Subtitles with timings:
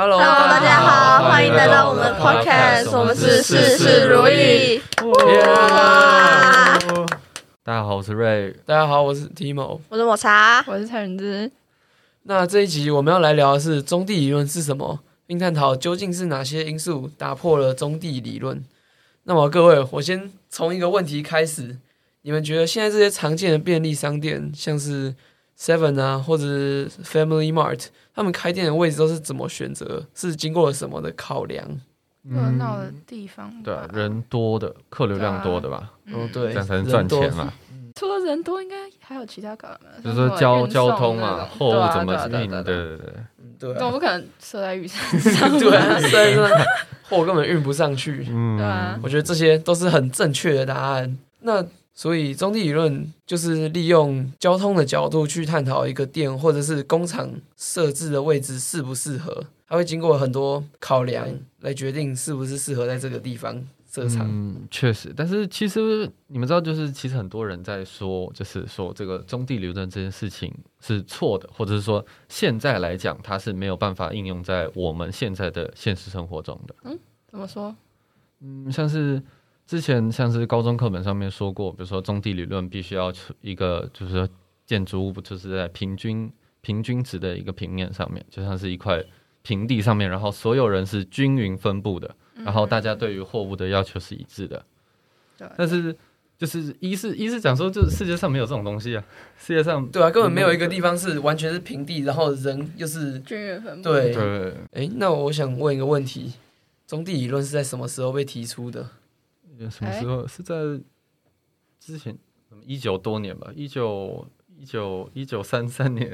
[0.00, 4.80] Hello，大家好，欢迎来到我们的 Podcast，我们是事事如意。
[7.64, 8.54] 大家好，我是瑞。
[8.64, 9.80] 大家好，我是 Timo。
[9.88, 11.50] 我是抹茶，我是蔡元之。
[12.22, 18.64] 那这一集我们要来聊的是中地理论是什么，并探讨究竟是哪些因素打破了中地理论。
[19.24, 21.76] 那么各位，我先从一个问题开始：
[22.22, 25.16] 你们觉得现在这些常见的便利商店，像是
[25.58, 30.06] Seven 啊，或者是 Family Mart，他们开店的位置都是怎么选择？
[30.14, 31.66] 是经过了什么的考量？
[32.22, 35.90] 热闹的地方，对啊，人多的，客流量多的吧？
[36.12, 37.52] 哦，对，这样才能赚钱嘛。
[37.94, 42.50] 除了人多，应该还有其他考量，就是说交交通啊，货物怎么运？
[42.50, 42.98] 对对对
[43.58, 46.64] 对，总不可能设在雨山上， 对啊，设在那
[47.08, 48.26] 货根本运不上去。
[48.30, 51.18] 嗯，对啊，我觉得这些都是很正确的答案。
[51.40, 51.64] 那
[51.98, 61.26] 所以中地理论就是利用交通的角度去探讨一个店或者是工厂设置的位置适不适合，它会经过很多考量
[61.58, 64.24] 来决定是不是适合在这个地方设厂。
[64.30, 76.74] 嗯，确实，但是其实你们知道，就是其实很多人在说，就是说这个中地理论这件事情是错的，或者是说现在来讲，它是没有办法应用在我们现在的现实生活中的。
[76.84, 76.96] 嗯，
[77.28, 77.74] 怎么说？
[78.40, 79.20] 嗯，像是
[79.68, 84.26] 之前像是高中课本上面说过，比如说中地理论必须要一个，就是说
[84.64, 89.04] 建筑物就是在平均平均值的一个平面上面，就像是一块
[89.42, 92.16] 平地上面，然后所有人是均匀分布的。
[92.36, 94.64] 然后大家对于货物的要求是一致的，
[95.36, 95.46] 对。
[95.58, 95.94] 但是
[96.38, 99.04] 就是一是一是讲说，就是世界上没有这种东西啊，
[99.36, 103.90] 世界上对啊，根本没有一个地方是完全是平地，然后人又是均匀分布。
[103.90, 104.54] 对对。
[104.72, 106.32] 哎，那我想问一个问题：
[106.86, 108.88] 中地理论是在什么时候被提出的？
[109.70, 110.26] 什么时候？
[110.26, 110.54] 是在
[111.80, 112.16] 之前
[112.64, 116.10] 一九多年吧，一九一九一九三三年。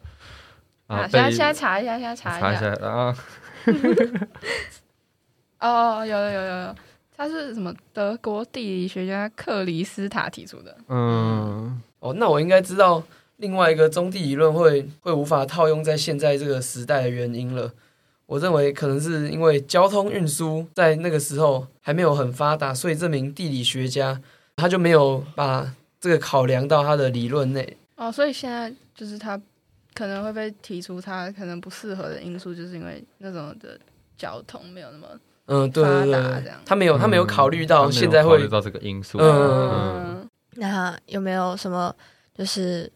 [0.88, 3.14] 啊，现在现在查一下，现在查一下啊。
[5.60, 6.74] 哦，有有有有有，
[7.14, 10.76] 他是什么德国地理学家克里斯塔提出的。
[10.88, 13.02] 嗯，哦，那我应该知道
[13.36, 17.72] 另外一个中地理论会会无法套用在现在这个时代的原因了。
[18.28, 24.20] 我认为可能是因为交通运输在那个时候还没有很发达，所以这名地理学家
[24.56, 27.78] 他就没有把这个考量到他的理论内。
[27.96, 29.40] 哦，所以现在就是他
[29.94, 33.80] 可能会被提出他可能不适合的因素，就是因为那种的
[34.18, 35.08] 交通没有那么。
[35.46, 39.16] 嗯，对对对，他没有，他没有考虑到现在会考虑到这个因素。
[39.16, 41.96] 嗯，嗯，那有没有什么
[42.36, 42.92] 就是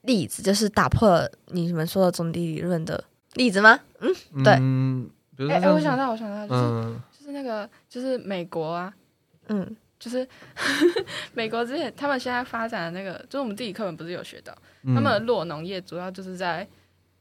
[0.00, 3.78] 例子，就是打破了你们说的总地理论的例子吗？
[4.00, 4.54] 嗯，对。
[4.60, 5.10] 嗯，
[5.50, 8.92] 哎哎，我想到，我想到，就是、嗯、就是那个，就是美国啊，
[9.48, 10.26] 嗯，就是
[11.34, 16.66] 美国之前他们现在发展的那个，就是我们地理课本不是有学到，嗯、他们的落农业主要就是在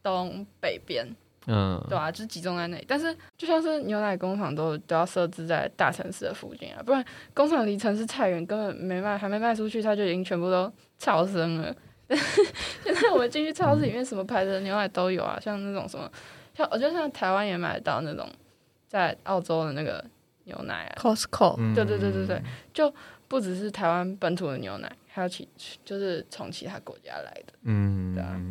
[0.04, 1.08] 东北边。
[1.48, 2.86] 嗯，对啊，就是集中在那里。
[2.88, 11.76] 但是，就像是牛奶工厂都都要设置在大城市的附近啊，不然工厂离城市太远，根本没卖，还没卖出去，它就已经全部都超生了。
[12.84, 16.10] 现在我们进去超市里面，什么牌子的牛奶都有啊，像那种什么，
[16.54, 18.30] 像我觉得像台湾也买得到那种，
[18.88, 20.04] 在澳洲的那个
[20.46, 22.42] 牛奶啊，Costco，对对对对对，
[22.74, 22.94] 就
[23.28, 25.48] 不只是台湾本土的牛奶，还有其
[25.86, 28.42] 就是从其他国家来的，嗯，对啊。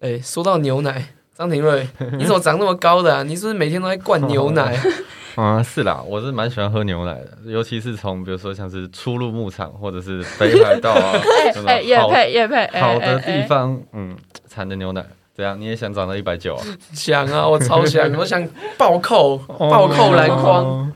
[0.00, 1.14] 哎，说到牛奶。
[1.36, 1.86] 张庭瑞，
[2.16, 3.22] 你怎么长那么高的啊？
[3.24, 4.78] 你是不是每天都在灌牛奶？
[5.34, 11.12] 啊，是啦，我是蛮喜欢喝牛奶的，尤其是从比如说像是初入牧场或者是北海道啊，
[11.66, 14.16] 哎，也配也配，好的地方，嗯，
[14.48, 15.60] 产的牛奶，怎样？
[15.60, 16.64] 你也想长到一百九啊？
[16.92, 20.92] 想啊，我超想，我想暴扣暴扣篮筐。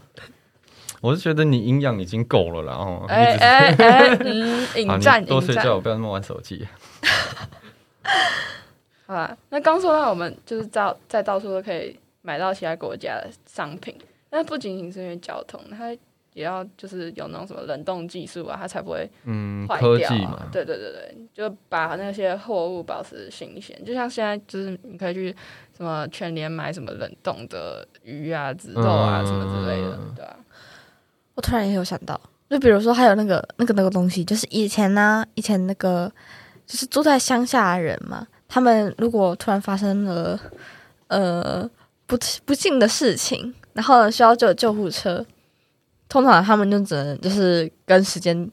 [1.01, 6.65] 我是觉得你营养已经够了啦，哦，哎哎哎，嗯，引战，多睡觉，不要那么玩手机。
[9.09, 13.97] 好啦，那刚说到我们就是到在到处都可以买到其他国家的商品，
[14.29, 15.91] 那不仅仅是因为交通，它
[16.35, 20.19] 也要就是有那种什么冷冻技术啊，它才不会嗯坏掉啊。
[20.33, 23.83] 嘛对对对对，就把那些货物保持新鲜。
[23.83, 25.35] 就像现在就是你可以去
[25.75, 30.37] 什么全联买什么冷冻的鱼啊、子肉啊、嗯、什么之类的，对吧、啊？
[31.35, 36.13] 我突然也有想到，就比如说还有那个那个那个东西，就是以前呢、啊，以前那个
[36.67, 38.27] 就是住在乡下的人嘛。
[38.49, 40.41] 他们如果突然发生了
[41.09, 41.69] 呃
[42.07, 45.25] 不不幸的事情，然后需要救救护车，
[46.09, 48.51] 通常他们就只能就是跟时间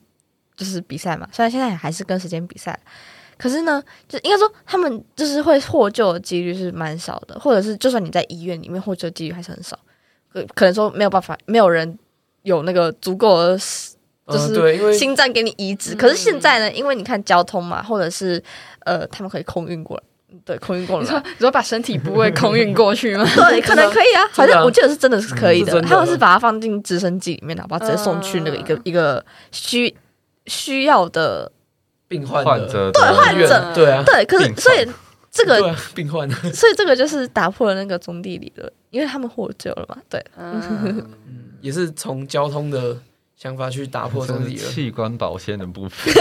[0.54, 1.26] 就是比赛嘛。
[1.32, 2.78] 虽然现在也还是跟时间比赛，
[3.38, 9.78] 可是呢，就应该说他们就是会获救的几率是蛮少的，或者是就算你在医院里面获救几率还是很少。
[10.30, 11.98] 可可能说没有办法，没有人
[12.42, 13.58] 有那个足够的
[14.28, 15.94] 就是心脏给你移植。
[15.94, 18.42] 可是现在呢，因为你看交通嘛，或者是。
[18.86, 20.02] 呃，他们可以空运过来，
[20.44, 21.02] 对，空运过来。
[21.02, 23.26] 你说你说把身体部位空运过去吗？
[23.34, 25.82] 对，可能可以啊， 反正我记得是真的是可以的。
[25.82, 29.92] 他们是把它放进直升机里面，然后把直接送去那个一个、嗯、一个需
[30.46, 31.50] 需要的
[32.06, 34.86] 病患患者对患者对啊对，可是所以
[35.32, 39.98] 这个、啊、病患， 所以这个就是打破了那个中地理论，因为他们获救了嘛。
[40.08, 41.04] 对，嗯，
[41.60, 42.96] 也是从交通的
[43.36, 46.14] 想法去打破这个理论，器官保鲜的部分。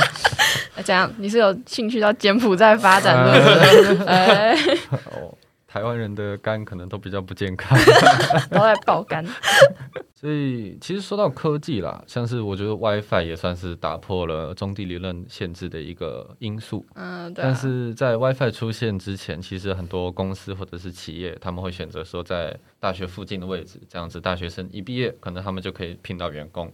[0.84, 4.04] 这样，你是有兴趣到柬埔寨发展的？
[4.06, 4.52] 哎，
[4.90, 5.32] 哦，
[5.70, 7.78] 台湾人的肝可能都比较不健康，
[8.50, 9.24] 都在爆肝。
[10.16, 16.84] 所以，其实说到科技啦，像是我觉得 WiFi 也算是打破了中地理论限制的一个因素。
[16.94, 17.46] 嗯，对啊。
[17.46, 26.70] 但是在 WiFi 出现之前，其实很多公司或者是企业，他们会选择说在大学附近的位置，这样子大学生一毕业，可能他们就可以聘到员工。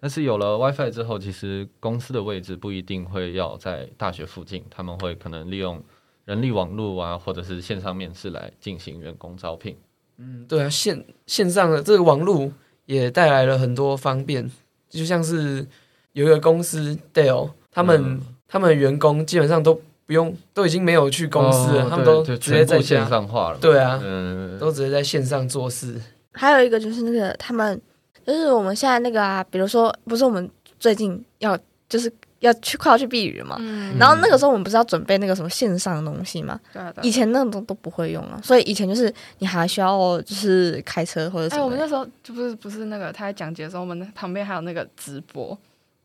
[0.00, 5.82] 但是有了 WiFi 之后，其实公司的位置不一定会要在大学附近，他们会可能利用
[6.26, 9.74] 人力网络啊，或者是线上面试来进行员工招聘。
[10.18, 12.52] 嗯，对啊，线线上的这个网络
[12.84, 14.50] 也带来了很多方便，
[14.90, 15.66] 就像是
[16.12, 23.58] 有一个公司 Dell，他们、嗯、他们的员工基本上都不用，都已经没有去公司了，哦、他们都直接在线上化了。
[23.58, 25.98] 对啊，嗯，都直接在线上做事。
[26.32, 27.80] 还有一个就是那个他们。
[28.26, 30.50] 就是我们现在那个啊，比如说，不是我们
[30.80, 31.56] 最近要
[31.88, 33.56] 就是要去快要去避雨嘛，
[33.98, 36.60] 然后那个时候我们不是要准备那个什么线上的东西嘛？
[36.72, 41.62] 对、以前那种都都不会用啊，所以以前就是你还需要就是开车或者什么。
[41.62, 45.56] 哎，我们那时候就不是不是那个他在讲解的时候，我们旁边还有那个直播，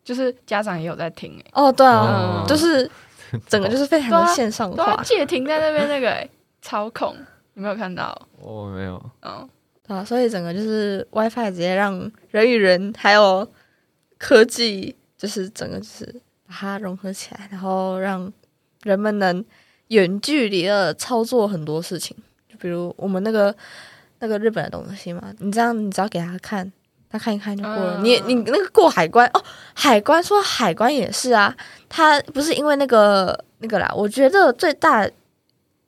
[0.04, 2.90] 就是家长也有在听哎、哦，对啊，就是
[3.48, 5.02] 整个就是非常的线上化。
[5.04, 6.28] 借停在那边那个、
[6.62, 7.16] 操控，
[7.56, 8.18] 你没有看到？
[8.40, 9.02] 我没有。
[9.22, 9.48] 嗯。
[9.88, 13.46] 啊，所以整个就是 WiFi 直接让人与人还有
[14.18, 16.04] 科技，就是整个就是
[16.48, 18.34] 把它融合起来，然后让
[18.82, 19.46] 人们能
[19.90, 22.18] 远距离的操作很多事情。
[22.50, 23.56] 就比如我们那个
[24.18, 26.72] 那个日本的东西嘛，你这样你只要给他看，
[27.08, 28.00] 他看一看就过了。
[28.00, 29.44] 嗯、你你那个过海关哦，
[29.76, 31.56] 海关说海关也是啊，
[31.88, 35.08] 他不是因为那个那个啦，我觉得最大。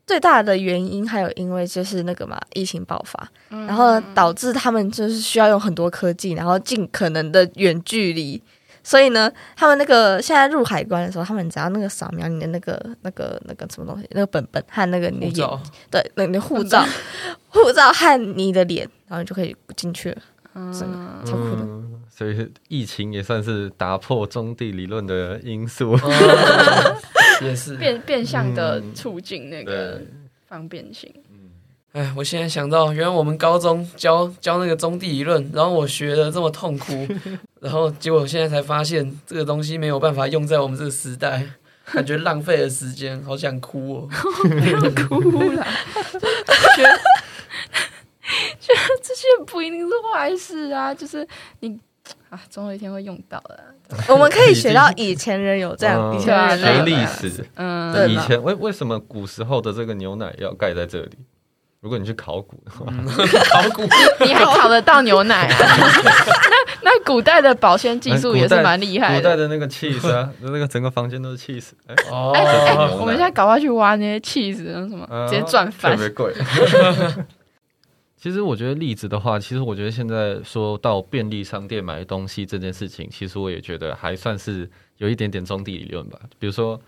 [0.05, 8.43] 最大的原因还有因为就是那个嘛，疫情爆发，嗯、然后导致他们就是需要用很多科技，然后尽可能的远距离，
[8.83, 15.59] 所以呢，他们那个现在入海关的时候，他们只要那个扫描你的那个那个那个什么东西，那个本本和那个你的眼，
[15.89, 16.85] 对，那你的护照，
[17.47, 20.17] 护照和你的脸，然后你就可以进去了，
[20.55, 20.73] 嗯，
[21.25, 21.61] 超酷的。
[21.61, 25.97] 嗯，所以疫情也算是打破中地理论的因素。
[26.03, 26.95] 嗯
[27.41, 29.99] 也是变变相的促进那个
[30.47, 31.11] 方便性。
[31.15, 31.22] 嗯，
[31.93, 37.07] 哎，我现在想到，原来我们高中教教那个中地理论，然后我学的这么痛苦，
[37.61, 41.47] 然后结果我现在才发现这个东西没有办法用在我们这个时代，
[41.85, 44.09] 感觉浪费了时间，好想哭哦！
[44.41, 45.19] 不要哭
[45.53, 45.63] 了，
[46.75, 46.99] 觉得
[48.59, 51.27] 觉得这些不一定是坏事啊，就是
[51.59, 51.79] 你。
[52.29, 53.63] 啊，总有一天会用到的。
[54.09, 57.45] 我们可以学到以前人有这样，以前人学历史。
[57.55, 61.17] 嗯，以前为为什么古时候的这个牛奶要盖在这里？
[61.83, 62.85] 如果你去考古的话，
[63.51, 63.83] 考古
[64.23, 65.57] 你还考得到牛奶啊？
[66.81, 69.19] 那那古代的保鲜技术也是蛮厉害的。
[69.19, 71.75] 古代的那个起司啊，那个整个房间都是起司。
[72.09, 76.33] 哦，哎，我们现在赶快去挖那些起司，什么直接赚翻，特别贵。
[78.15, 86.17] 其实我觉得例子的话，其实我觉得现在说到便利商店买东西这件事情，其实我也觉得还算是有一点点中地理论吧。
[86.39, 86.79] 比如说，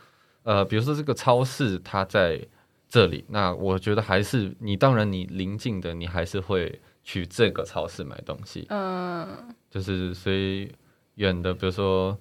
[0.44, 2.40] 呃，比如说这个超市它在
[2.90, 8.66] 这里，那我觉得还是你当然你临近的你还是会去这个超市买东西。
[8.70, 9.28] 嗯，
[9.70, 10.72] 就是所以
[11.16, 12.18] 远的，比如说，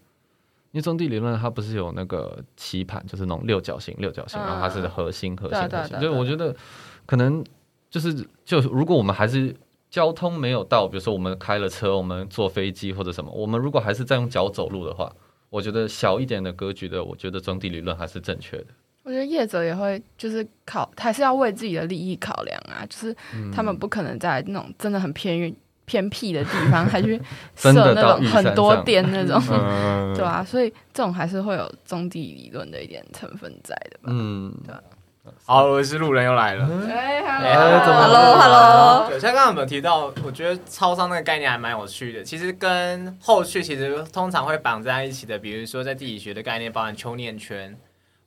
[0.73, 6.55] 因为中地理论它不是有那个棋盘，就是那种六角形、六角形，然后它是核心、核心、核心，就我觉得
[7.07, 7.45] 可能。
[7.91, 8.13] 就是，
[8.45, 9.55] 就如果我们还是
[9.89, 15.15] 交通没有到，比如说我们开了车，我们坐飞机或者什么，我们如果还是在用脚走路的话，
[15.49, 18.67] 我觉得小一点的格局的，我觉得中地理论还是正确的。
[19.05, 23.15] 我觉得业者也会就是考，还是要为自己的利益考量啊，就是
[23.55, 27.21] 他们不可能在那种真的很偏远偏僻的地方，还去
[27.55, 29.39] 设那种很多店那种，
[30.17, 30.43] 对啊？
[30.43, 34.05] 所以这种还是会有中地理论的一点成分在的吧？
[34.07, 34.75] 嗯，对。
[35.47, 36.69] 好，我是路人又来了。
[36.87, 39.09] 哎，Hello，Hello，Hello。
[39.09, 40.13] 对，像刚刚有没有提到？
[40.23, 42.23] 我觉得超商那个概念还蛮有趣的。
[42.23, 47.75] 其实跟后续其实通常会绑在一起的，比如说在地理学的概念，包含丘念圈，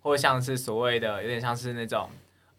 [0.08, 2.10] 或者像是所谓的有点像是那种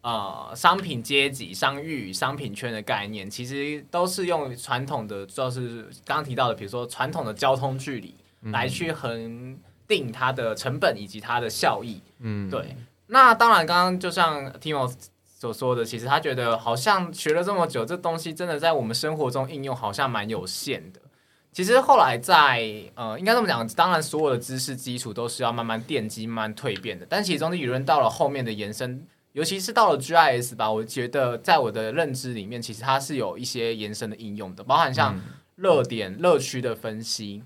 [0.01, 8.13] 呃商品阶级、商誉、商品圈的概念，其实都是用传统的，就是刚刚提到的，比如说传统的交通距离
[8.51, 11.99] 来去衡定它的成本以及它的效益。
[12.19, 12.75] 嗯，对。
[13.07, 14.93] 那当然，刚刚就像 Timo
[15.25, 21.01] 所说的，其实他觉得好像学了这么久，这东西真的在我们生活中应用好像蛮有限的。
[21.51, 22.63] 其实后来在
[22.95, 27.05] 呃，应该这么讲，当然所有的知识基础都是要慢慢奠基、慢慢蜕变的。
[27.09, 35.19] 但其中的理论到了后面的延伸，尤其是到了 GIS 吧，我觉得在我的认知里面，其实它是有一些延伸的应用的，包含像
[35.55, 37.43] 热点、热区的分析。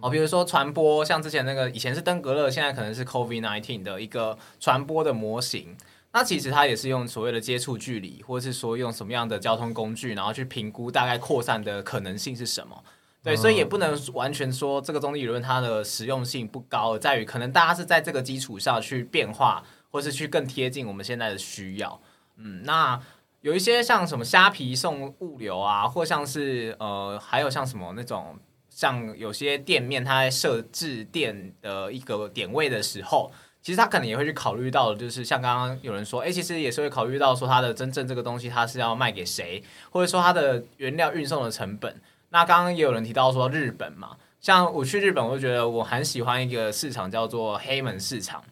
[0.00, 5.76] 好，比如说传播，像之前那个以前是登革热，现在可能是 COVID nineteen 的一个传播的模型。
[6.12, 12.82] 那其实它也是用所谓的接触距离，或者是说用什么样的交通工具，然后去评估大概扩散的可能性是什么。
[13.28, 22.00] 对，所以也不能完全说这个中立理论它的实用性不高，在于可能大家是在这个基础上去变化，或是去更贴近我们现在的需要。
[22.36, 23.00] 嗯，那
[23.40, 28.38] 有一些像什么虾皮送物流啊，或像是呃，还有像什么那种。
[28.70, 42.00] 像有些店面，它在设置店的一个点位的时候，其实他可能也会去考虑到，就是像刚刚有人说，哎，其实也是会考虑到说它的真正这个东西它是要卖给谁，或者说它的原料运送的成本。
[42.30, 48.42] 那刚刚也有人提到说日本嘛，像我去日本，我就觉得我很喜欢一个市场叫做黑门市场。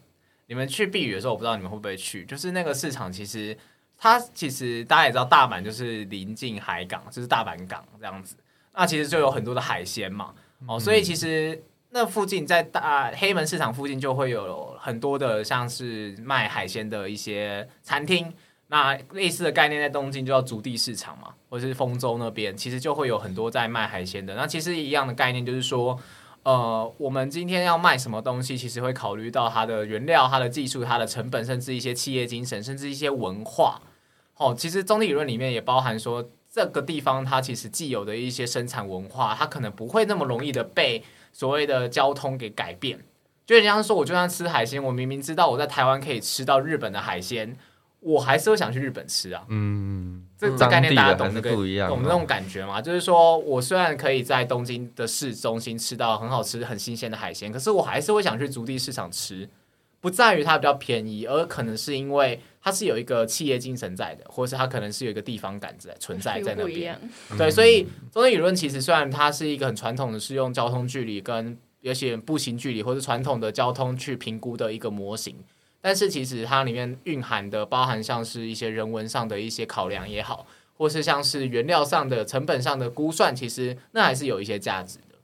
[0.47, 3.55] 你们去避雨的时候，我不知道你们会不会去，就是那个市场，其实
[3.97, 8.35] 它其实大家也知道，大阪就是临近海港，就是大阪港这样子。
[8.73, 10.33] 那其实就有很多的海鲜嘛，
[10.67, 18.33] 哦，所以其实那附近在大黑门市场附近就会有很多的像是卖海鲜的一些餐厅。
[18.67, 24.35] 那类似的概念在东京就叫足地市场嘛，或者是丰州那边，其实就会有很多在卖海鲜的。
[24.35, 25.99] 那其实一样的概念就是说，
[26.43, 33.81] 呃，我们今天要卖什么东西，其实会考虑到它的原料、它的技术、它的成本，甚至一些企业精神，甚至一些文化。
[34.35, 36.29] 哦，其实中地理论里面也包含说。
[36.49, 42.97] 这个地方它其实既有的一些生产文化，它可能不会那么容易的被所谓的交通给改变。
[43.45, 47.55] 就人家说，我就算吃海鲜，我明明知道我在台湾可以吃到日本的海鲜，
[48.07, 49.43] 我还是会想去日本吃啊。
[49.49, 51.51] 嗯，这这概念大家懂那个
[51.87, 52.81] 懂那种感觉吗？
[52.81, 59.49] 就是说我虽然可以在东京的市中心吃到很好吃、很新鲜的海鲜，可是我还是会想去足地市场吃。
[59.99, 66.97] 不在于它比较便宜，而可能是因为它是有一个企业精神在的，或者是它可能是有一个地方感在存在在那边。
[67.35, 67.81] 对，所以
[68.13, 75.35] 中地理论其实虽然它是一个很传统的，是用交通距离跟有些步行距离或者传统的交通去评估的一个模型，
[75.87, 85.15] 但是其实它里面蕴含的包含像是一些人文上的一些考量也好，或是像是原料上的成本上的估算，其实那还是有一些价值的。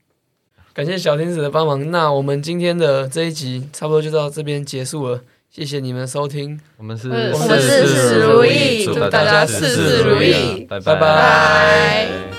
[0.74, 5.20] 感谢小天子的帮忙，那我们今天的这一集差不多就到这边结束了，
[5.52, 10.96] 谢谢你们收听，我们是我们是事事如意，祝大家事事如意，拜拜。
[10.96, 12.33] 拜拜。